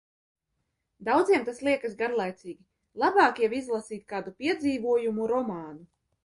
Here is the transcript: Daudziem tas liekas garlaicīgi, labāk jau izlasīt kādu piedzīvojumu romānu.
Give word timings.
Daudziem 1.09 1.43
tas 1.49 1.59
liekas 1.67 1.93
garlaicīgi, 1.99 2.65
labāk 3.03 3.43
jau 3.45 3.51
izlasīt 3.59 4.07
kādu 4.15 4.35
piedzīvojumu 4.41 5.29
romānu. 5.35 5.87